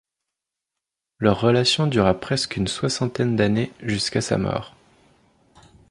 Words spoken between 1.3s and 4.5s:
relation dura presque une soixantaine d'années, jusqu’à sa